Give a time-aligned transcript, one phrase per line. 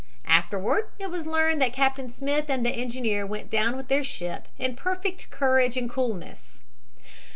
[0.25, 4.47] Afterward it was learned that Captain Smith and the engineer went down with their ship
[4.57, 6.61] in perfect courage and coolness.